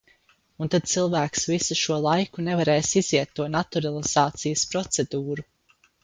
Un 0.65 0.69
tad 0.75 0.87
cilvēks 0.91 1.43
visu 1.49 1.75
šo 1.81 1.97
laiku 2.05 2.45
nevarēs 2.47 2.89
iziet 3.01 3.35
to 3.41 3.47
naturalizācijas 3.57 4.63
procedūru. 4.73 5.47